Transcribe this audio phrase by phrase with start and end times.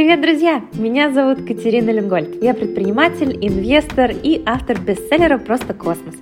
[0.00, 0.62] Привет, друзья!
[0.72, 2.42] Меня зовут Катерина Ленгольд.
[2.42, 6.14] Я предприниматель, инвестор и автор бестселлера «Просто космос».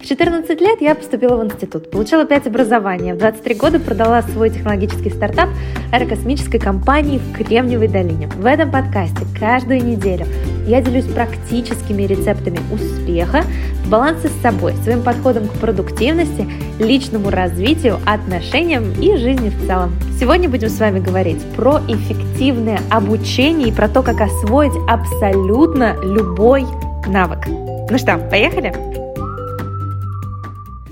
[0.00, 4.50] В 14 лет я поступила в институт, получила 5 образований, в 23 года продала свой
[4.50, 5.48] технологический стартап
[5.92, 8.28] аэрокосмической компании в Кремниевой долине.
[8.36, 10.26] В этом подкасте каждую неделю
[10.68, 13.42] я делюсь практическими рецептами успеха,
[13.86, 16.46] баланса с собой, своим подходом к продуктивности,
[16.78, 19.92] личному развитию, отношениям и жизни в целом.
[20.18, 26.64] Сегодня будем с вами говорить про эффективное обучение и про то, как освоить абсолютно любой
[27.06, 27.46] навык.
[27.46, 28.72] Ну что, поехали?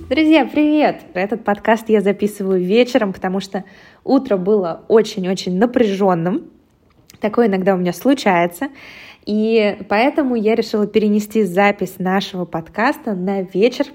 [0.08, 1.00] Друзья, привет!
[1.14, 3.64] Этот подкаст я записываю вечером, потому что
[4.04, 6.50] утро было очень-очень напряженным.
[7.20, 8.68] Такое иногда у меня случается.
[9.24, 13.86] И поэтому я решила перенести запись нашего подкаста на вечер,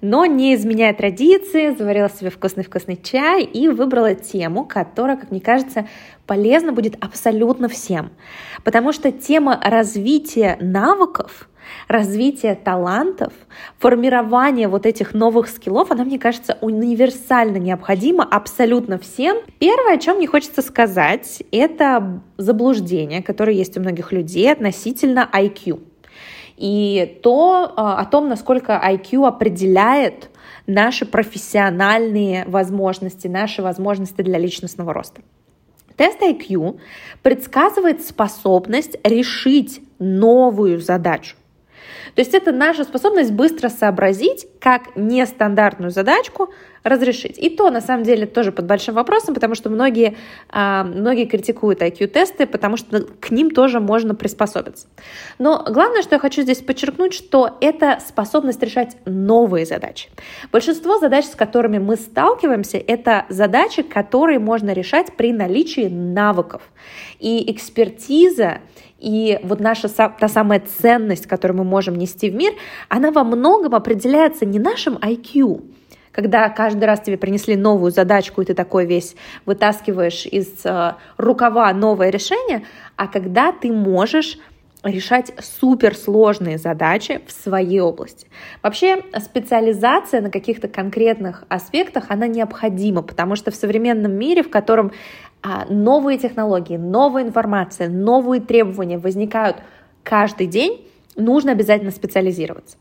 [0.00, 5.88] но не изменяя традиции, заварила себе вкусный-вкусный чай и выбрала тему, которая, как мне кажется,
[6.26, 8.10] полезна будет абсолютно всем.
[8.64, 11.48] Потому что тема развития навыков
[11.86, 13.32] развитие талантов,
[13.78, 19.38] формирование вот этих новых скиллов, она, мне кажется, универсально необходима абсолютно всем.
[19.58, 25.80] Первое, о чем мне хочется сказать, это заблуждение, которое есть у многих людей относительно IQ.
[26.58, 30.28] И то а, о том, насколько IQ определяет
[30.66, 35.22] наши профессиональные возможности, наши возможности для личностного роста.
[35.96, 36.80] Тест IQ
[37.22, 41.36] предсказывает способность решить новую задачу.
[42.14, 46.50] То есть это наша способность быстро сообразить, как нестандартную задачку
[46.88, 47.38] разрешить.
[47.38, 50.16] И то, на самом деле, тоже под большим вопросом, потому что многие,
[50.48, 54.86] а, многие критикуют IQ-тесты, потому что к ним тоже можно приспособиться.
[55.38, 60.08] Но главное, что я хочу здесь подчеркнуть, что это способность решать новые задачи.
[60.52, 66.62] Большинство задач, с которыми мы сталкиваемся, это задачи, которые можно решать при наличии навыков.
[67.18, 68.58] И экспертиза
[68.98, 72.52] и вот наша та самая ценность, которую мы можем нести в мир,
[72.88, 75.62] она во многом определяется не нашим IQ,
[76.10, 79.14] когда каждый раз тебе принесли новую задачку, и ты такой весь
[79.46, 82.64] вытаскиваешь из э, рукава новое решение,
[82.96, 84.38] а когда ты можешь
[84.84, 88.28] решать суперсложные задачи в своей области.
[88.62, 94.92] Вообще специализация на каких-то конкретных аспектах, она необходима, потому что в современном мире, в котором
[95.68, 99.58] новые технологии, новая информация, новые требования возникают
[100.02, 100.86] каждый день,
[101.16, 102.76] нужно обязательно специализироваться.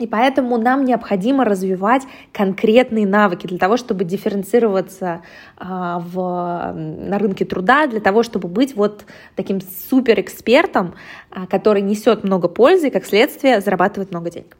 [0.00, 5.20] И поэтому нам необходимо развивать конкретные навыки для того, чтобы дифференцироваться
[5.58, 9.04] а, в, на рынке труда, для того, чтобы быть вот
[9.36, 10.94] таким суперэкспертом,
[11.30, 14.56] а, который несет много пользы и, как следствие, зарабатывает много денег.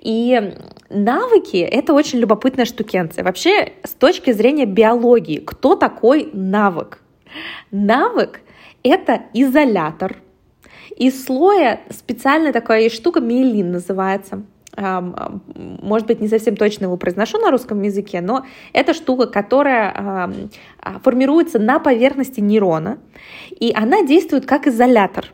[0.00, 0.54] И
[0.90, 3.24] навыки— это очень любопытная штукенция.
[3.24, 7.00] Вообще, с точки зрения биологии, кто такой навык?
[7.70, 8.40] Навык—
[8.82, 10.16] это изолятор.
[10.96, 14.42] Из слоя специальная такая штука, миелин называется—
[14.78, 20.30] может быть, не совсем точно его произношу на русском языке, но это штука, которая
[21.02, 22.98] формируется на поверхности нейрона,
[23.50, 25.26] и она действует как изолятор,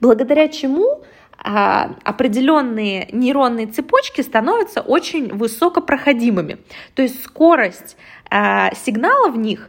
[0.00, 1.04] благодаря чему а,
[1.38, 6.58] определенные нейронные цепочки становятся очень высокопроходимыми.
[6.94, 7.96] То есть скорость
[8.30, 9.68] а, сигнала в них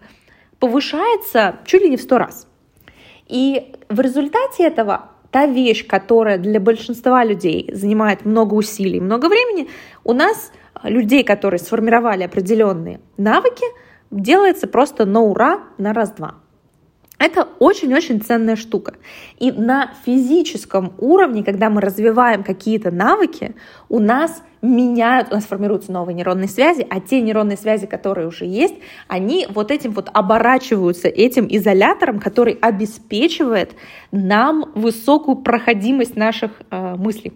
[0.59, 2.47] повышается чуть ли не в сто раз.
[3.27, 9.67] И в результате этого та вещь, которая для большинства людей занимает много усилий, много времени,
[10.03, 10.51] у нас
[10.83, 13.65] людей, которые сформировали определенные навыки,
[14.11, 16.35] делается просто на ура, на раз-два.
[17.23, 18.95] Это очень-очень ценная штука.
[19.39, 23.55] И на физическом уровне, когда мы развиваем какие-то навыки,
[23.87, 28.43] у нас меняют, у нас формируются новые нейронные связи, а те нейронные связи, которые уже
[28.43, 28.75] есть,
[29.07, 33.71] они вот этим вот оборачиваются этим изолятором, который обеспечивает
[34.11, 37.31] нам высокую проходимость наших э, мыслей.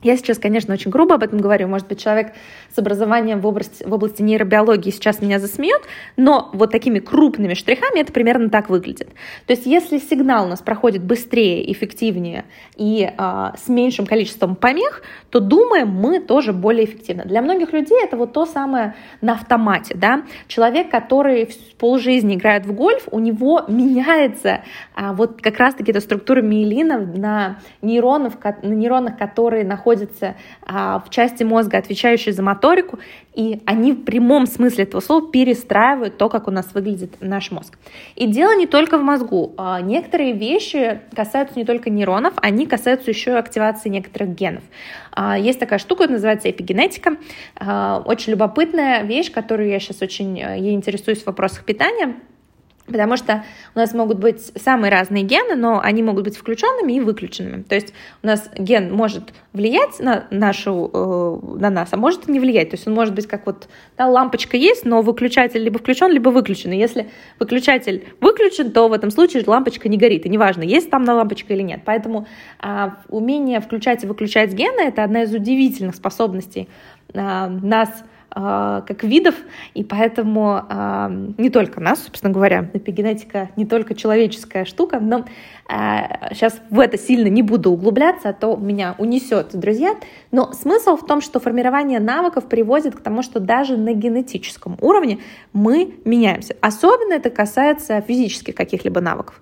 [0.00, 1.66] Я сейчас, конечно, очень грубо об этом говорю.
[1.66, 2.32] Может быть, человек
[2.72, 5.82] с образованием в области, в области нейробиологии сейчас меня засмеет,
[6.16, 9.08] но вот такими крупными штрихами это примерно так выглядит.
[9.46, 12.44] То есть, если сигнал у нас проходит быстрее, эффективнее
[12.76, 17.24] и э, с меньшим количеством помех, то думаем мы тоже более эффективно.
[17.24, 19.96] Для многих людей это вот то самое на автомате.
[19.96, 20.22] Да?
[20.46, 24.60] Человек, который полжизни играет в гольф, у него меняется
[24.94, 31.00] а, вот как раз-таки эта структура миелина на, нейронов, на нейронах, которые находятся находятся а,
[31.00, 32.98] в части мозга, отвечающей за моторику,
[33.34, 37.78] и они в прямом смысле этого слова перестраивают то, как у нас выглядит наш мозг.
[38.16, 39.54] И дело не только в мозгу.
[39.56, 44.62] А, некоторые вещи касаются не только нейронов, они касаются еще и активации некоторых генов.
[45.12, 47.16] А, есть такая штука, называется эпигенетика.
[47.56, 52.14] А, очень любопытная вещь, которую я сейчас очень э, ей интересуюсь в вопросах питания
[52.88, 53.44] Потому что
[53.74, 57.62] у нас могут быть самые разные гены, но они могут быть включенными и выключенными.
[57.62, 57.92] То есть
[58.22, 62.70] у нас ген может влиять на нашу, э, на нас, а может не влиять.
[62.70, 66.30] То есть он может быть как вот да, лампочка есть, но выключатель либо включен, либо
[66.30, 66.72] выключен.
[66.72, 70.26] И если выключатель выключен, то в этом случае лампочка не горит.
[70.26, 71.82] И неважно, есть там на лампочка или нет.
[71.84, 72.26] Поэтому
[72.62, 76.68] э, умение включать и выключать гены это одна из удивительных способностей
[77.12, 77.90] э, нас
[78.30, 79.34] как видов,
[79.74, 85.24] и поэтому а, не только нас, собственно говоря, эпигенетика не только человеческая штука, но
[85.66, 89.94] сейчас а, в это сильно не буду углубляться, а то меня унесет, друзья.
[90.30, 95.20] Но смысл в том, что формирование навыков приводит к тому, что даже на генетическом уровне
[95.54, 96.54] мы меняемся.
[96.60, 99.40] Особенно это касается физических каких-либо навыков.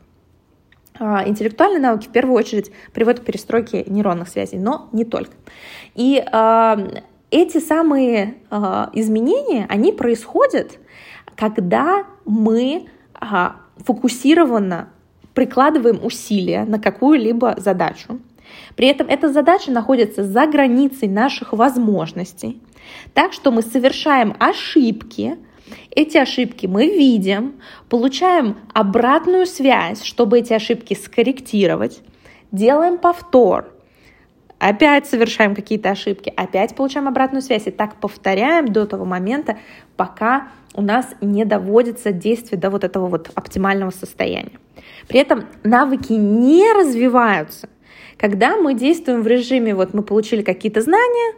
[0.98, 5.32] Интеллектуальные навыки в первую очередь приводят к перестройке нейронных связей, но не только.
[5.94, 6.24] И
[7.36, 10.78] эти самые э, изменения, они происходят,
[11.34, 12.86] когда мы
[13.20, 13.26] э,
[13.78, 14.88] фокусированно
[15.34, 18.20] прикладываем усилия на какую-либо задачу.
[18.74, 22.60] При этом эта задача находится за границей наших возможностей,
[23.12, 25.36] так что мы совершаем ошибки,
[25.90, 27.56] эти ошибки мы видим,
[27.88, 32.00] получаем обратную связь, чтобы эти ошибки скорректировать,
[32.52, 33.75] делаем повтор,
[34.58, 37.66] опять совершаем какие-то ошибки, опять получаем обратную связь.
[37.66, 39.58] И так повторяем до того момента,
[39.96, 44.58] пока у нас не доводится действие до вот этого вот оптимального состояния.
[45.08, 47.68] При этом навыки не развиваются.
[48.16, 51.34] Когда мы действуем в режиме, вот мы получили какие-то знания,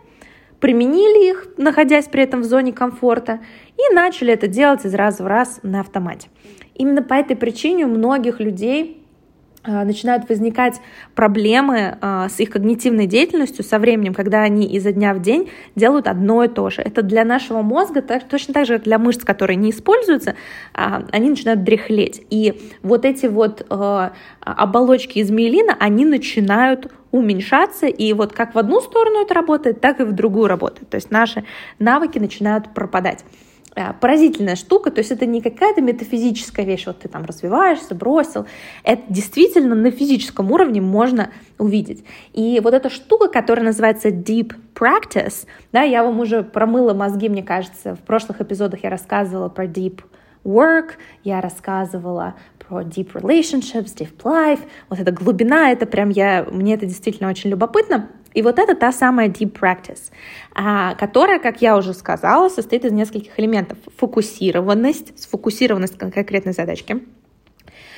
[0.60, 3.40] применили их, находясь при этом в зоне комфорта,
[3.76, 6.28] и начали это делать из раза в раз на автомате.
[6.74, 8.97] Именно по этой причине у многих людей
[9.64, 10.80] начинают возникать
[11.14, 16.06] проблемы а, с их когнитивной деятельностью со временем, когда они изо дня в день делают
[16.06, 16.82] одно и то же.
[16.82, 20.36] Это для нашего мозга точно так же, как для мышц, которые не используются,
[20.74, 22.22] а, они начинают дряхлеть.
[22.30, 23.66] И вот эти вот
[24.40, 30.00] оболочки из миелина, они начинают уменьшаться, и вот как в одну сторону это работает, так
[30.00, 30.88] и в другую работает.
[30.90, 31.44] То есть наши
[31.78, 33.24] навыки начинают пропадать.
[33.74, 38.46] Э, поразительная штука, то есть это не какая-то метафизическая вещь, вот ты там развиваешься, бросил,
[38.82, 42.04] это действительно на физическом уровне можно увидеть.
[42.32, 47.42] И вот эта штука, которая называется deep practice, да, я вам уже промыла мозги, мне
[47.42, 50.00] кажется, в прошлых эпизодах я рассказывала про deep
[50.44, 50.92] work,
[51.22, 56.86] я рассказывала про deep relationships, deep life, вот эта глубина, это прям я, мне это
[56.86, 58.08] действительно очень любопытно.
[58.38, 60.12] И вот это та самая deep practice,
[60.54, 63.78] а, которая, как я уже сказала, состоит из нескольких элементов.
[63.96, 67.00] Фокусированность, сфокусированность конкретной задачке.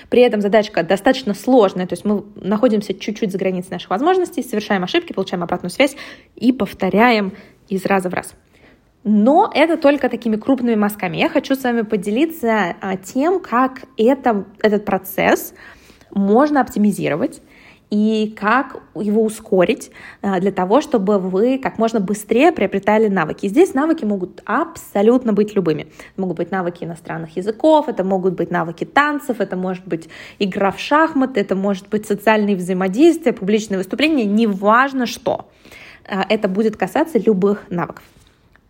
[0.08, 4.82] При этом задачка достаточно сложная, то есть мы находимся чуть-чуть за границей наших возможностей, совершаем
[4.82, 5.94] ошибки, получаем обратную связь
[6.36, 7.34] и повторяем
[7.68, 8.34] из раза в раз.
[9.04, 11.18] Но это только такими крупными мазками.
[11.18, 15.52] Я хочу с вами поделиться а, тем, как это, этот процесс
[16.10, 17.42] можно оптимизировать
[17.90, 19.90] и как его ускорить
[20.22, 23.48] а, для того, чтобы вы как можно быстрее приобретали навыки.
[23.48, 25.82] здесь навыки могут абсолютно быть любыми.
[25.82, 30.08] Это могут быть навыки иностранных языков, это могут быть навыки танцев, это может быть
[30.38, 35.48] игра в шахматы, это может быть социальные взаимодействия, публичные выступления, неважно что.
[36.08, 38.04] А, это будет касаться любых навыков.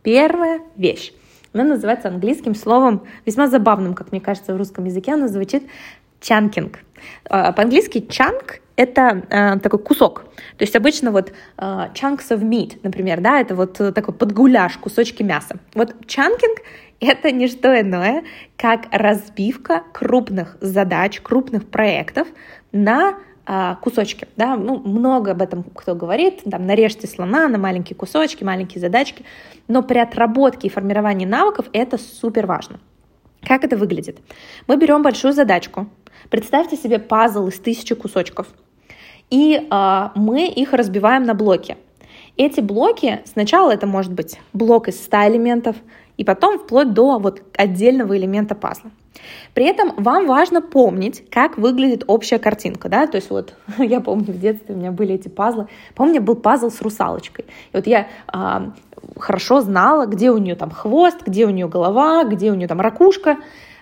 [0.02, 1.12] Первая вещь.
[1.52, 5.14] Она называется английским словом, весьма забавным, как мне кажется, в русском языке.
[5.14, 5.64] Она звучит
[6.20, 6.81] чанкинг.
[7.28, 10.24] А, по-английски чанк— это э, такой кусок.
[10.56, 15.22] То есть обычно вот э, chunks of meat, например, да, это вот такой подгуляш, кусочки
[15.22, 15.56] мяса.
[15.74, 16.58] Вот чанкинг—
[17.00, 18.24] это не что иное,
[18.56, 22.29] как разбивка крупных задач, крупных проектов
[22.72, 23.17] на
[23.53, 28.44] а, кусочки, да, ну, много об этом кто говорит, там, нарежьте слона на маленькие кусочки,
[28.44, 29.24] маленькие задачки,
[29.67, 32.79] но при отработке и формировании навыков это супер важно.
[33.43, 34.19] Как это выглядит?
[34.69, 35.89] Мы берем большую задачку,
[36.31, 38.46] представьте себе пазл из тысячи кусочков,
[39.29, 41.77] и э, мы их разбиваем на блоки.
[42.37, 45.77] Эти блоки, сначала это может быть блок из 100 элементов,
[46.17, 48.91] и потом вплоть до вот отдельного элемента пазла.
[49.55, 54.32] При этом вам важно помнить, как выглядит общая картинка, да, то есть вот я помню
[54.32, 57.77] в детстве у меня были эти пазлы, помню, у меня был пазл с русалочкой, и
[57.77, 58.72] вот я а,
[59.19, 62.81] хорошо знала, где у нее там хвост, где у нее голова, где у нее там
[62.81, 63.39] ракушка,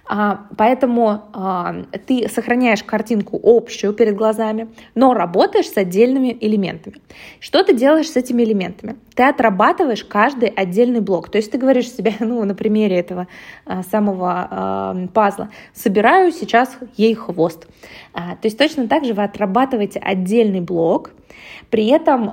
[0.09, 6.97] поэтому а, ты сохраняешь картинку общую перед глазами, но работаешь с отдельными элементами.
[7.41, 8.97] Что ты делаешь с этими элементами?
[9.15, 11.31] Ты отрабатываешь каждый отдельный блок.
[11.31, 13.29] То есть ты говоришь себе, ну, на примере этого
[13.67, 17.67] а, самого пазла, собираю сейчас ей хвост.
[18.13, 21.11] То есть точно так же вы отрабатываете отдельный блок,
[21.71, 22.33] при этом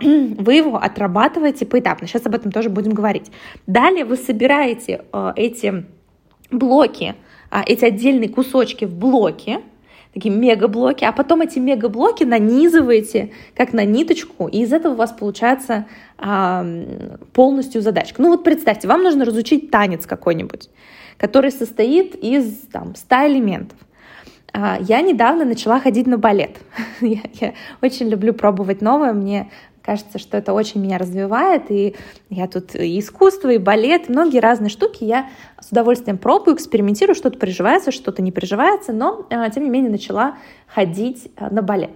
[0.38, 2.06] вы его отрабатываете поэтапно.
[2.06, 3.30] Сейчас об этом тоже будем говорить.
[3.66, 5.04] Далее вы собираете
[5.36, 5.86] эти
[6.58, 7.14] блоки
[7.50, 9.60] а, эти отдельные кусочки в блоки,
[10.12, 15.12] такие мегаблоки, а потом эти мегаблоки нанизываете как на ниточку, и из этого у вас
[15.12, 15.86] получается
[16.18, 16.66] а,
[17.32, 18.22] полностью задачка.
[18.22, 20.70] Ну вот представьте, вам нужно разучить танец какой-нибудь,
[21.16, 23.78] который состоит из там, 100 элементов.
[24.52, 26.58] А, я недавно начала ходить на балет.
[27.00, 29.12] я, я очень люблю пробовать новое.
[29.12, 29.50] Мне
[29.84, 31.94] кажется, что это очень меня развивает, и
[32.30, 35.28] я тут и искусство, и балет, многие разные штуки я
[35.60, 40.36] с удовольствием пробую, экспериментирую, что-то приживается, что-то не приживается, но, а, тем не менее, начала
[40.66, 41.92] ходить а, на балет.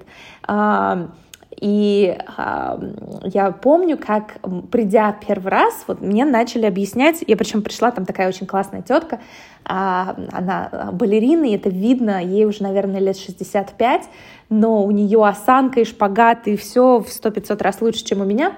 [1.60, 2.92] И э,
[3.24, 4.38] я помню, как,
[4.70, 9.16] придя первый раз, вот мне начали объяснять, я причем пришла, там такая очень классная тетка,
[9.16, 9.18] э,
[9.68, 14.08] она балерина, и это видно, ей уже, наверное, лет 65,
[14.50, 18.52] но у нее осанка и шпагат, и все в 100-500 раз лучше, чем у меня.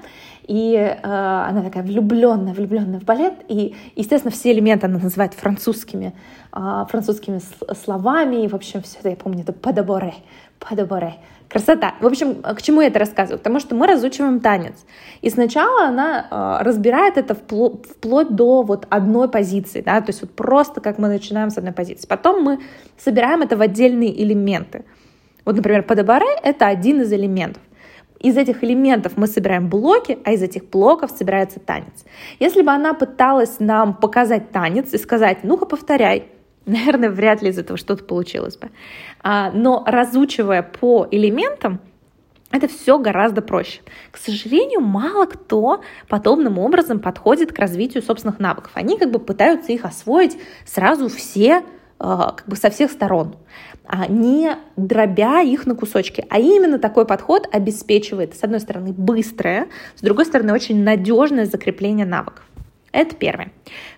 [0.47, 3.35] И э, она такая влюбленная, влюбленная в балет.
[3.47, 6.12] И, естественно, все элементы она называет французскими,
[6.52, 7.40] э, французскими
[7.75, 8.45] словами.
[8.45, 10.14] И, в общем, все это, я помню, это «падаборе»,
[10.59, 11.14] «падаборе».
[11.50, 11.95] Красота.
[12.00, 13.38] В общем, к чему я это рассказываю?
[13.38, 14.75] Потому что мы разучиваем танец.
[15.21, 20.23] И сначала она э, разбирает это впло- вплоть до вот одной позиции, да, то есть
[20.23, 22.07] вот просто как мы начинаем с одной позиции.
[22.07, 22.61] Потом мы
[22.97, 24.85] собираем это в отдельные элементы.
[25.45, 27.62] Вот, например, подобаре— это один из элементов.
[28.21, 32.04] Из этих элементов мы собираем блоки, а из этих блоков собирается танец.
[32.38, 36.28] Если бы она пыталась нам показать танец и сказать, ну-ка повторяй,
[36.67, 38.71] наверное, вряд ли из этого что-то получилось бы.
[39.23, 41.81] А, но разучивая по элементам,
[42.52, 43.81] это все гораздо проще.
[44.11, 48.73] К сожалению, мало кто подобным образом подходит к развитию собственных навыков.
[48.75, 50.37] Они как бы пытаются их освоить
[50.67, 51.62] сразу все,
[51.99, 53.37] а, как бы со всех сторон,
[53.87, 56.26] а не дробя их на кусочки.
[56.29, 62.07] А именно такой подход обеспечивает, с одной стороны, быстрое, с другой стороны, очень надежное закрепление
[62.07, 62.45] навыков.
[62.90, 63.52] Это первое.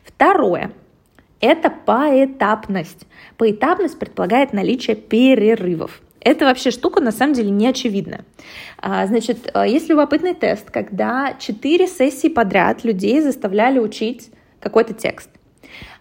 [0.04, 0.72] Второе
[1.42, 3.06] это поэтапность.
[3.36, 6.00] Поэтапность предполагает наличие перерывов.
[6.20, 8.24] Это вообще штука на самом деле не очевидна.
[8.78, 14.30] А, значит, а, есть любопытный тест, когда четыре сессии подряд людей заставляли учить
[14.60, 15.30] какой-то текст.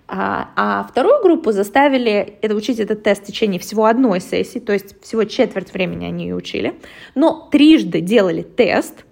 [0.08, 4.74] А, а вторую группу заставили это, учить этот тест в течение всего одной сессии, то
[4.74, 6.76] есть всего четверть времени они ее учили,
[7.16, 9.06] но трижды делали тест,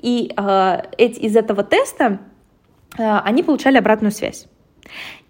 [0.00, 2.18] и э, из этого теста
[2.98, 4.46] э, они получали обратную связь.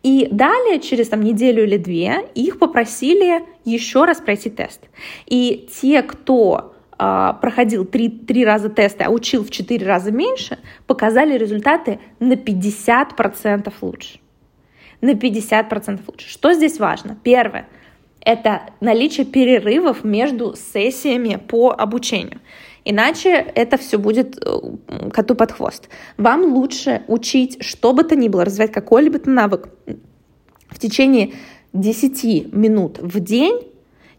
[0.04, 4.82] И далее, через там, неделю или две, их попросили еще раз пройти тест.
[5.26, 10.58] И те, кто э, проходил три, три раза тесты, а учил в четыре раза меньше,
[10.86, 14.20] показали результаты на 50% лучше.
[15.00, 16.28] На 50% лучше.
[16.28, 17.16] Что здесь важно?
[17.24, 17.66] Первое–
[18.20, 22.40] это наличие перерывов между сессиями по обучению.
[22.84, 25.88] Иначе это все будет э, коту под хвост.
[26.18, 29.68] Вам лучше учить что бы то ни было, развивать какой-либо навык
[30.68, 31.32] в течение
[31.72, 33.60] 10 минут в день,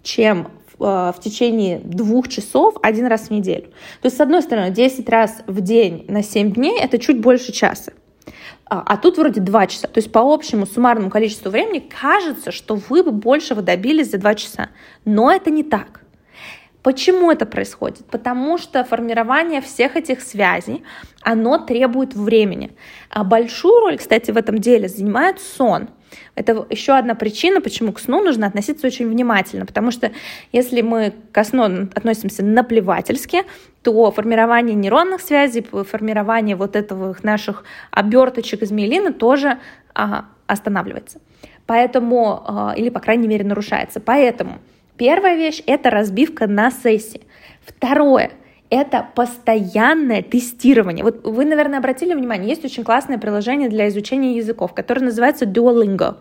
[0.01, 3.65] чем в, э, в течение двух часов один раз в неделю.
[4.01, 7.51] То есть, с одной стороны, 10 раз в день на 7 дней— это чуть больше
[7.51, 7.93] часа.
[8.67, 9.87] А, а тут вроде 2 часа.
[9.87, 14.35] То есть по общему суммарному количеству времени кажется, что вы бы большего добились за 2
[14.35, 14.69] часа.
[15.05, 16.01] Но это не так.
[16.85, 18.05] Почему это происходит?
[18.11, 20.83] Потому что формирование всех этих связей,
[21.23, 22.75] оно требует времени.
[23.09, 25.89] А большую роль, кстати, в этом деле занимает сон.
[26.35, 30.11] Это еще одна причина, почему к сну нужно относиться очень внимательно, потому что
[30.51, 33.45] если мы к сну относимся наплевательски,
[33.81, 39.57] то формирование нейронных связей, формирование вот этого наших оберточек из миелина тоже
[39.95, 41.19] а, останавливается.
[41.65, 43.99] Поэтому, а, или, по крайней мере, нарушается.
[43.99, 44.59] Поэтому
[44.97, 47.21] Первая вещь— это разбивка на сессии.
[47.65, 48.31] Второе—
[48.69, 51.03] это постоянное тестирование.
[51.03, 56.15] Вот вы, наверное, обратили внимание, есть очень классное приложение для изучения языков, которое называется Duolingo.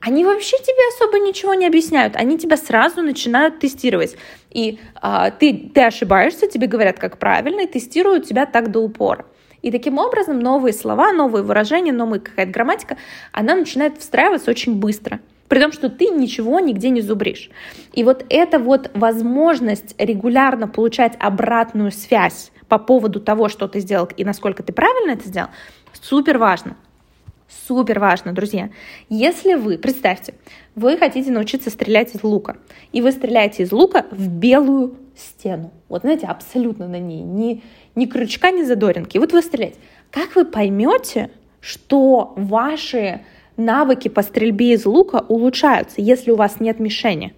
[0.00, 4.16] Они вообще тебе особо ничего не объясняют, они тебя сразу начинают тестировать.
[4.50, 9.24] И а, ты, ты ошибаешься, тебе говорят, как правильно, и тестируют тебя так до упора.
[9.62, 12.96] И таким образом новые слова, новые выражения, новая какая-то грамматика,
[13.32, 17.50] она начинает встраиваться очень быстро— при том, что ты ничего нигде не зубришь.
[17.92, 24.08] И вот эта вот возможность регулярно получать обратную связь по поводу того, что ты сделал
[24.16, 25.48] и насколько ты правильно это сделал,
[25.92, 26.76] супер важно.
[27.68, 28.70] Супер важно, друзья.
[29.08, 30.34] Если вы, представьте,
[30.74, 32.56] вы хотите научиться стрелять из лука,
[32.92, 35.72] и вы стреляете из лука в белую стену.
[35.88, 37.22] Вот знаете, абсолютно на ней.
[37.22, 37.62] Ни,
[37.94, 39.16] ни крючка, ни задоринки.
[39.16, 39.78] И вот вы стреляете.
[40.10, 43.20] Как вы поймете, что ваши
[43.56, 47.34] навыки по стрельбе из лука улучшаются, если у вас нет мишени.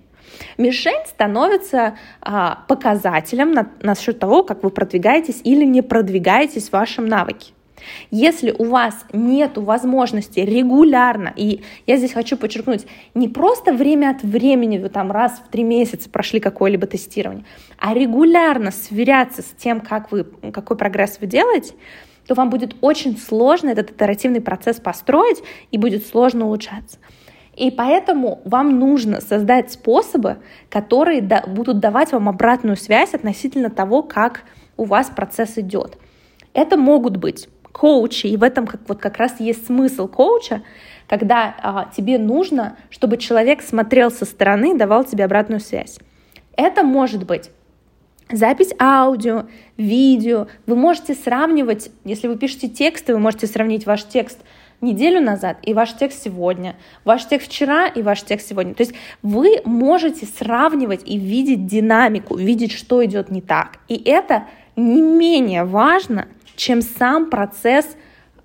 [0.58, 7.06] Мишень становится а, показателем на, насчет того, как вы продвигаетесь или не продвигаетесь в вашем
[7.06, 7.52] навыке.
[8.10, 14.22] Если у вас нет возможности регулярно, и я здесь хочу подчеркнуть, не просто время от
[14.22, 17.44] времени, вы там раз в три месяца прошли какое-либо тестирование,
[17.78, 21.74] а регулярно сверяться с тем, как вы, какой прогресс вы делаете,
[22.26, 26.98] то вам будет очень сложно этот итеративный процесс построить и будет сложно улучшаться.
[27.54, 30.36] И поэтому вам нужно создать способы,
[30.68, 34.42] которые будут давать вам обратную связь относительно того, как
[34.76, 35.96] у вас процесс идет.
[36.52, 40.62] Это могут быть коучи, и в этом как, вот как раз есть смысл коуча,
[41.08, 45.98] когда а, тебе нужно, чтобы человек смотрел со стороны и давал тебе обратную связь.
[46.56, 47.50] Это может быть
[48.30, 50.48] запись аудио, видео.
[50.66, 54.38] Вы можете сравнивать, если вы пишете тексты, вы можете сравнить ваш текст
[54.80, 58.74] неделю назад и ваш текст сегодня, ваш текст вчера и ваш текст сегодня.
[58.74, 63.78] То есть вы можете сравнивать и видеть динамику, видеть, что идет не так.
[63.88, 64.44] И это
[64.76, 67.96] не менее важно, чем сам процесс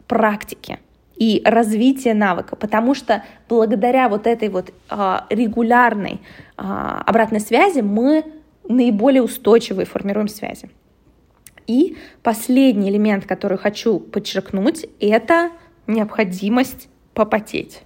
[0.07, 0.79] практики
[1.15, 6.19] и развития навыка, потому что благодаря вот этой вот а, регулярной
[6.57, 8.25] а, обратной связи мы
[8.75, 10.69] наиболее устойчивые формируем связи.
[11.67, 15.51] И последний элемент, который хочу подчеркнуть, это
[15.87, 17.83] необходимость попотеть.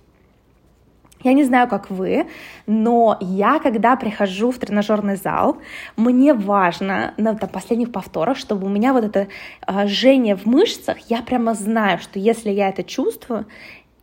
[1.24, 2.28] Я не знаю, как вы,
[2.68, 5.58] но я, когда прихожу в тренажерный зал,
[5.98, 9.28] мне важно на там, последних повторах, чтобы у меня вот это
[9.66, 13.48] э, жжение в мышцах, я прямо знаю, что если я это чувствую,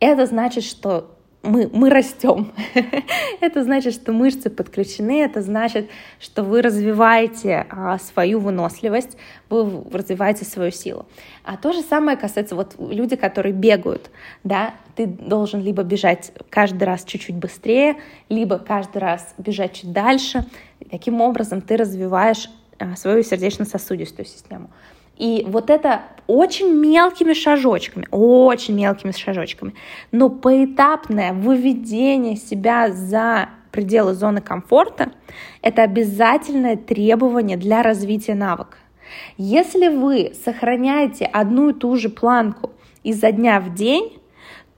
[0.01, 1.12] это значит, что
[1.43, 2.53] мы, мы растем.
[3.41, 9.17] это значит, что мышцы подключены, это значит, что вы развиваете а, свою выносливость,
[9.49, 11.05] вы развиваете свою силу.
[11.43, 14.09] А то же самое касается вот люди, которые бегают,
[14.45, 17.97] да, ты должен либо бежать каждый раз чуть-чуть быстрее,
[18.29, 20.45] либо каждый раз бежать чуть дальше.
[20.89, 24.69] Таким образом ты развиваешь а, свою сердечно-сосудистую систему.
[25.23, 29.73] И вот это очень мелкими шажочками, очень мелкими шажочками,
[30.11, 35.13] но поэтапное выведение себя за пределы зоны комфорта—
[35.61, 38.77] это обязательное требование для развития навыка.
[39.37, 42.71] Если вы сохраняете одну и ту же планку
[43.03, 44.19] изо дня в день,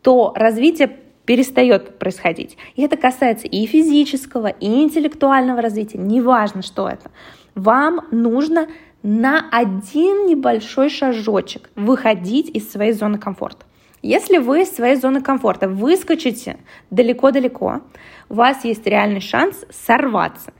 [0.03, 2.55] то развитие перестает происходить.
[2.75, 7.09] И это касается и физического, и интеллектуального развития, неважно, что это.
[7.55, 8.67] Вам нужно
[9.05, 13.63] на один небольшой шажочек выходить из своей зоны комфорта.
[14.01, 16.57] Если вы из своей зоны комфорта выскочите
[16.89, 17.81] далеко-далеко,
[18.29, 20.53] у вас есть реальный шанс сорваться.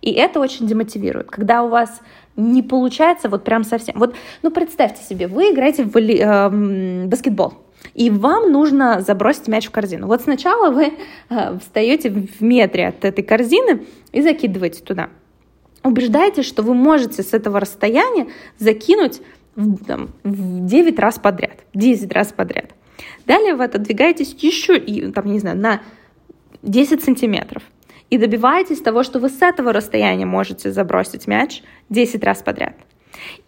[0.00, 1.30] И это очень демотивирует.
[1.30, 2.00] Когда у вас
[2.36, 3.98] не получается вот прям совсем.
[3.98, 7.54] Вот, ну представьте себе, вы играете в э, баскетбол,
[7.94, 10.06] и вам нужно забросить мяч в корзину.
[10.06, 10.92] Вот сначала вы
[11.28, 15.08] э, встаете в метре от этой корзины и закидываете туда
[15.84, 19.20] убеждайтесь, что вы можете с этого расстояния закинуть
[19.54, 22.70] в, там, в 9 раз подряд, 10 раз подряд.
[23.26, 24.78] Далее вы отодвигаетесь еще,
[25.12, 25.82] там, не знаю, на
[26.62, 27.62] 10 сантиметров
[28.10, 32.74] и добиваетесь того, что вы с этого расстояния можете забросить мяч 10 раз подряд.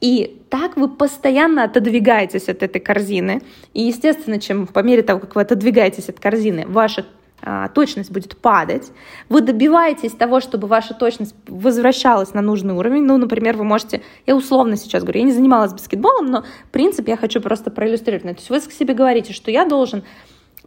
[0.00, 3.42] И так вы постоянно отодвигаетесь от этой корзины.
[3.74, 7.06] И, естественно, чем по мере того, как вы отодвигаетесь от корзины, ваша
[7.48, 8.90] а, точность будет падать,
[9.28, 13.04] вы добиваетесь того, чтобы ваша точность возвращалась на нужный уровень.
[13.04, 17.16] Ну, например, вы можете, я условно сейчас говорю, я не занималась баскетболом, но принцип я
[17.16, 18.24] хочу просто проиллюстрировать.
[18.24, 20.02] То есть вы к себе говорите, что я должен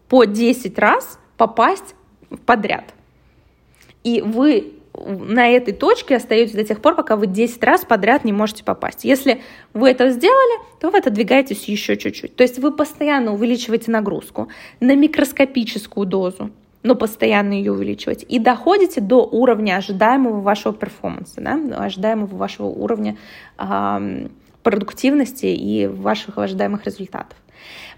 [0.07, 1.95] по 10 раз попасть
[2.45, 2.85] подряд.
[4.05, 8.31] И вы на этой точке остаетесь до тех пор, пока вы 10 раз подряд не
[8.31, 9.03] можете попасть.
[9.03, 9.41] Если
[9.73, 12.37] вы это сделали, то вы отодвигаетесь еще чуть-чуть.
[12.37, 14.47] То есть вы постоянно увеличиваете нагрузку
[14.79, 16.51] на микроскопическую дозу,
[16.83, 18.25] но постоянно ее увеличивать.
[18.27, 23.17] И доходите до уровня ожидаемого вашего перформанса, да, ожидаемого вашего уровня
[23.57, 24.27] э,
[24.63, 27.37] продуктивности и ваших ожидаемых результатов.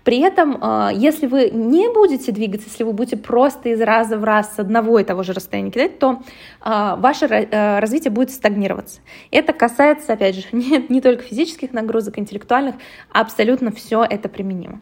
[0.04, 4.24] При этом, а, если вы не будете двигаться, если вы будете просто из раза в
[4.24, 6.24] раз с одного и того же расстояния кидать, то
[6.60, 9.02] а, ваше э, развитие будет стагнироваться.
[9.30, 12.76] Это касается, опять же, не, не только физических нагрузок, интеллектуальных,
[13.12, 14.82] абсолютно все это применимо.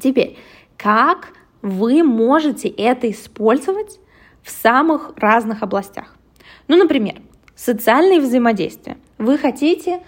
[0.00, 0.36] Теперь,
[0.76, 1.32] как
[1.64, 3.98] вы можете это использовать
[4.42, 6.14] в самых разных областях?
[6.68, 7.22] Ну, например,
[7.56, 8.98] социальные взаимодействия.
[9.16, 10.02] Вы хотите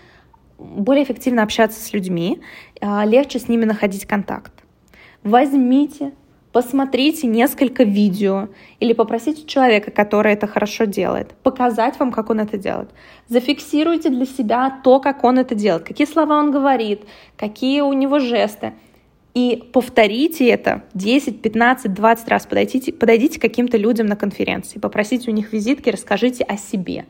[0.58, 2.42] более эффективно общаться с людьми,
[2.82, 4.52] а, легче с ними находить контакт.
[5.22, 6.12] Возьмите,
[6.52, 12.58] посмотрите несколько видео или попросите человека, который это хорошо делает, показать вам, как он это
[12.58, 12.90] делает.
[13.28, 17.04] Зафиксируйте для себя то, как он это делает, какие слова он говорит,
[17.38, 18.74] какие у него жесты.
[19.36, 22.46] И повторите это 10, 15, 20 раз.
[22.46, 27.04] Подойдите, подойдите к каким-то людям на конференции, попросите у них визитки, расскажите о себе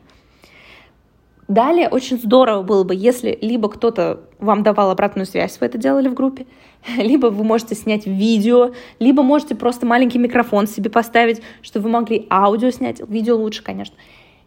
[1.47, 6.09] Далее очень здорово было бы, если либо кто-то вам давал обратную связь, вы это делали
[6.09, 6.47] в группе,
[6.97, 12.27] либо вы можете снять видео, либо можете просто маленький микрофон себе поставить, чтобы вы могли
[12.29, 13.95] аудио снять, видео лучше, конечно.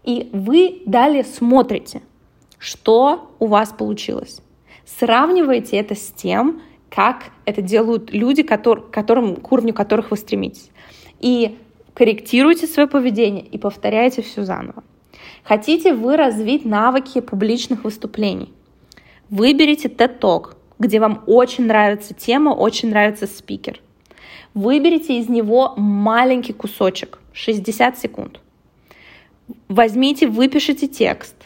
[0.04, 2.02] И вы далее смотрите,
[2.58, 4.42] что у вас получилось.
[4.84, 6.60] Сравнивайте это с тем,
[6.90, 10.70] как это делают люди, который, которым, к уровню которых вы стремитесь.
[11.20, 11.56] И
[11.94, 14.82] корректируйте свое поведение и повторяйте все заново.
[15.44, 18.52] Хотите вы развить навыки публичных выступлений?
[19.30, 23.80] Выберите TED Talk, где вам очень нравится тема, очень нравится спикер.
[24.54, 28.40] Выберите из него маленький кусочек, 60 секунд.
[29.68, 31.36] Возьмите, выпишите текст,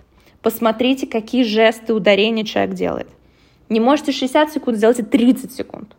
[0.41, 3.09] посмотрите, какие жесты, ударения человек делает.
[3.75, 5.97] Не можете 60 секунд, сделайте 30 секунд.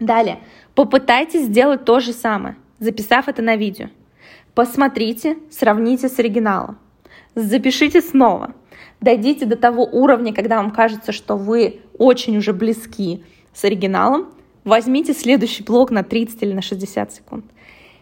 [0.00, 0.40] Далее,
[0.74, 3.90] попытайтесь сделать то же самое, записав это на видео.
[4.56, 6.78] Посмотрите, сравните с оригиналом.
[7.36, 8.54] Запишите снова.
[9.00, 13.22] Дойдите до того уровня, когда вам кажется, что вы очень уже близки
[13.54, 14.26] с оригиналом.
[14.64, 17.44] Возьмите следующий блок на 30 или на 60 секунд.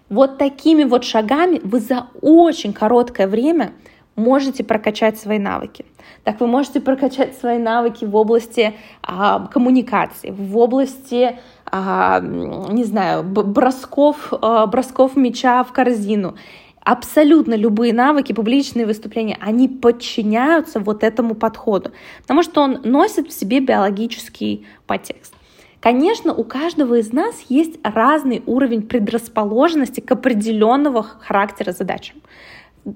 [0.08, 3.74] Вот такими вот шагами вы за очень короткое время
[4.18, 5.84] можете прокачать свои навыки.
[6.24, 13.22] Так вы можете прокачать свои навыки в области а, коммуникации, в области, а, не знаю,
[13.22, 16.34] бросков, а, бросков мяча в корзину.
[16.82, 23.32] Абсолютно любые навыки, публичные выступления, они подчиняются вот этому подходу, потому что он носит в
[23.32, 25.34] себе биологический подтекст.
[25.80, 32.16] Конечно, у каждого из нас есть разный уровень предрасположенности к определенного характера задачам.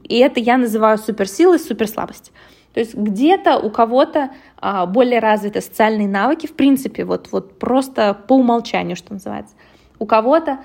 [0.04, 2.32] И это я называю суперсилой, суперслабость.
[2.74, 8.14] То есть где-то у кого-то а, более развиты социальные навыки, в принципе, вот, вот просто
[8.14, 9.54] по умолчанию, что называется.
[9.98, 10.58] У кого-то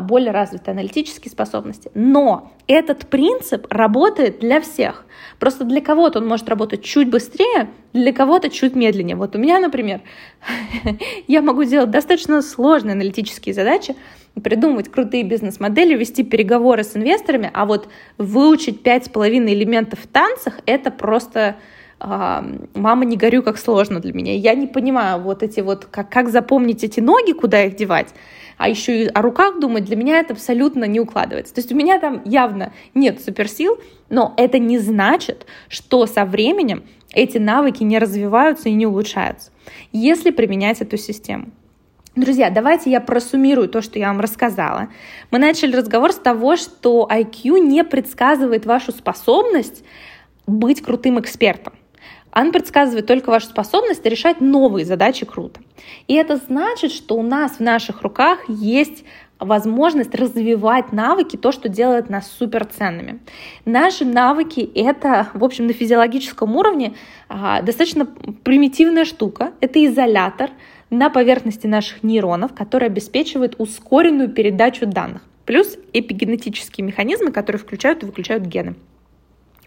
[0.00, 1.90] более развиты аналитические способности.
[1.94, 5.04] Но этот принцип работает для всех.
[5.38, 9.14] Просто для кого-то он может работать чуть быстрее, для кого-то чуть медленнее.
[9.14, 10.00] Вот у меня, например,
[11.28, 13.94] я могу делать достаточно сложные аналитические задачи,
[14.42, 20.06] придумывать крутые бизнес-модели, вести переговоры с инвесторами, а вот выучить пять с половиной элементов в
[20.06, 21.56] танцах— это просто
[22.04, 24.34] мама, не горю, как сложно для меня.
[24.34, 28.08] Я не понимаю вот эти вот, как, как запомнить эти ноги, куда их девать,
[28.56, 31.54] а еще и о руках думать, для меня это абсолютно не укладывается.
[31.54, 33.78] То есть у меня там явно нет суперсил,
[34.10, 39.50] но это не значит, что со временем эти навыки не развиваются и не улучшаются,
[39.92, 41.46] если применять эту систему.
[42.16, 44.88] Друзья, давайте я просуммирую то, что я вам рассказала.
[45.32, 49.82] Мы начали разговор с того, что IQ не предсказывает вашу способность
[50.46, 51.72] быть крутым экспертом.
[52.34, 55.60] Он предсказывает только вашу способность решать новые задачи круто.
[56.08, 59.04] И это значит, что у нас в наших руках есть
[59.38, 63.20] возможность развивать навыки, то, что делает нас суперценными.
[63.64, 66.94] Наши навыки— это, в общем, на физиологическом уровне
[67.28, 69.52] а, достаточно примитивная штука.
[69.60, 70.50] Это изолятор
[70.90, 75.22] на поверхности наших нейронов, который обеспечивает ускоренную передачу данных.
[75.44, 78.74] Плюс эпигенетические механизмы, которые включают и выключают гены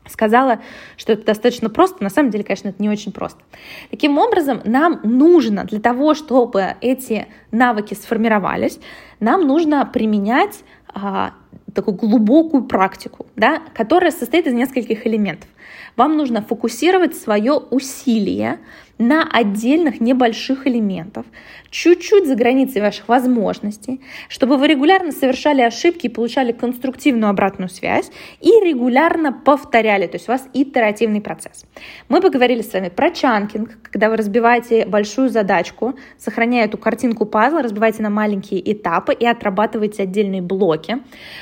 [0.09, 0.59] сказала,
[0.95, 2.03] что это достаточно просто.
[2.03, 3.41] На самом деле, конечно, это не очень просто.
[3.89, 8.79] Таким образом, нам нужно для того, чтобы эти навыки сформировались,
[9.19, 11.33] нам нужно применять а,
[11.73, 15.49] такую глубокую практику, да, которая состоит из нескольких элементов.
[15.95, 18.59] Вам нужно фокусировать свое усилие
[18.97, 21.25] на отдельных небольших элементов,
[21.69, 28.09] чуть-чуть за границей ваших возможностей, чтобы вы регулярно совершали ошибки и получали конструктивную обратную связь
[28.41, 31.65] и регулярно повторяли, то есть у вас итеративный процесс.
[32.09, 37.61] Мы поговорили с вами про чанкинг, когда вы разбиваете большую задачку, сохраняя эту картинку пазла,
[37.61, 40.97] разбиваете на маленькие этапы и отрабатываете отдельные блоки.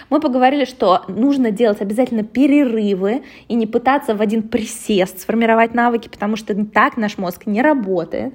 [0.09, 6.09] Мы поговорили, что нужно делать обязательно перерывы и не пытаться в один присест сформировать навыки,
[6.09, 8.33] потому что так наш мозг не работает.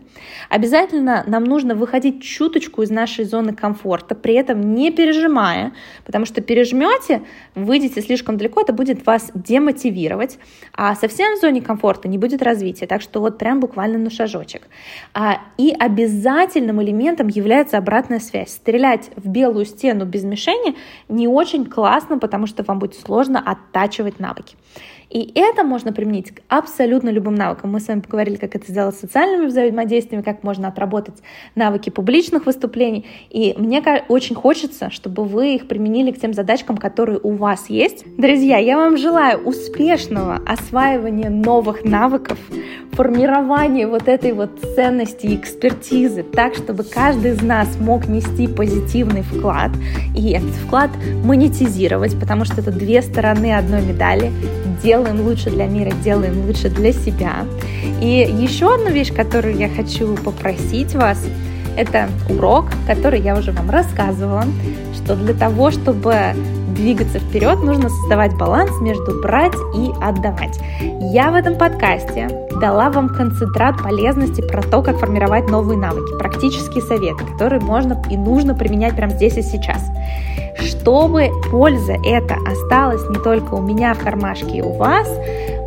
[0.49, 5.73] Обязательно нам нужно выходить чуточку из нашей зоны комфорта, при этом не пережимая,
[6.05, 7.23] потому что пережмете,
[7.55, 10.38] выйдете слишком далеко, это будет вас демотивировать,
[10.75, 14.62] а совсем в зоне комфорта не будет развития, так что вот прям буквально на шажочек.
[15.14, 18.51] А, и обязательным элементом является обратная связь.
[18.51, 20.77] Стрелять в белую стену без мишени
[21.09, 24.57] не очень классно, потому что вам будет сложно оттачивать навыки.
[25.11, 27.73] И это можно применить к абсолютно любым навыкам.
[27.73, 31.16] Мы с вами поговорили, как это сделать с социальными взаимодействиями, как можно отработать
[31.57, 33.05] навыки публичных выступлений.
[33.29, 38.05] И мне очень хочется, чтобы вы их применили к тем задачкам, которые у вас есть.
[38.16, 42.38] Друзья, я вам желаю успешного осваивания новых навыков,
[43.00, 49.22] формирование вот этой вот ценности и экспертизы так, чтобы каждый из нас мог нести позитивный
[49.22, 49.70] вклад
[50.14, 50.90] и этот вклад
[51.24, 54.30] монетизировать, потому что это две стороны одной медали.
[54.82, 57.46] Делаем лучше для мира, делаем лучше для себя.
[58.02, 61.24] И еще одну вещь, которую я хочу попросить вас,
[61.76, 64.44] это урок, который я уже вам рассказывала,
[64.94, 66.35] что для того, чтобы
[66.74, 70.59] двигаться вперед, нужно создавать баланс между брать и отдавать.
[71.12, 72.28] Я в этом подкасте
[72.61, 78.16] дала вам концентрат полезности про то, как формировать новые навыки, практические советы, которые можно и
[78.16, 79.90] нужно применять прямо здесь и сейчас.
[80.59, 85.09] Чтобы польза эта осталась не только у меня в кармашке и у вас,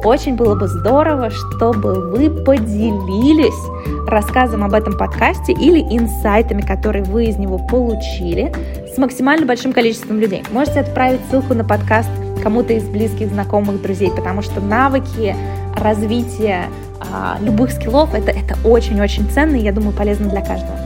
[0.03, 7.25] очень было бы здорово, чтобы вы поделились рассказом об этом подкасте или инсайтами, которые вы
[7.25, 8.53] из него получили,
[8.93, 10.43] с максимально большим количеством людей.
[10.51, 12.09] Можете отправить ссылку на подкаст
[12.41, 15.35] кому-то из близких, знакомых, друзей, потому что навыки
[15.75, 16.65] развития
[17.11, 20.77] а, любых скиллов это, это очень-очень ценно и, я думаю, полезно для каждого.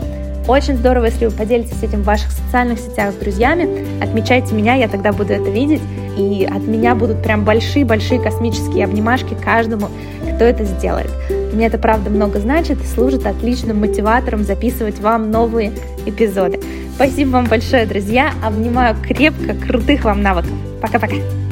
[0.48, 3.86] Очень здорово, если вы поделитесь этим в ваших социальных сетях с друзьями.
[4.02, 5.82] Отмечайте меня, я тогда буду это видеть.
[6.18, 9.90] И от меня будут прям большие-большие космические обнимашки каждому,
[10.38, 11.10] кто это сделает.
[11.54, 15.72] Мне это правда много значит и служит отличным мотиватором записывать вам новые
[16.06, 16.60] эпизоды.
[16.94, 18.34] Спасибо вам большое, друзья.
[18.44, 20.52] Обнимаю крепко, крутых вам навыков.
[20.80, 21.47] Пока-пока.